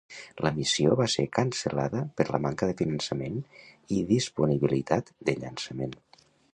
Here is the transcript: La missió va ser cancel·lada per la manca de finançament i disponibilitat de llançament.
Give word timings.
La 0.45 0.51
missió 0.53 0.95
va 1.01 1.05
ser 1.15 1.25
cancel·lada 1.39 2.01
per 2.21 2.27
la 2.29 2.41
manca 2.47 2.71
de 2.71 2.77
finançament 2.81 3.39
i 3.99 4.01
disponibilitat 4.17 5.17
de 5.31 5.41
llançament. 5.45 5.99